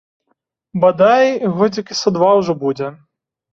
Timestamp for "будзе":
2.67-2.93